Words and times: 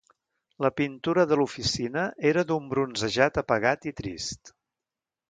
La 0.65 0.69
pintura 0.79 1.25
de 1.31 1.37
l'oficina 1.41 2.05
era 2.29 2.45
d'un 2.53 2.71
bronzejat 2.71 3.39
apagat 3.43 3.87
i 3.93 3.95
trist. 4.01 4.55